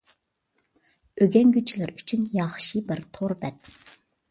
ئۆگەنگۈچىلەر 1.19 1.93
ئۈچۈن 1.99 2.25
ياخشى 2.39 2.83
بىر 2.91 3.05
تور 3.19 3.39
بەت. 3.45 3.73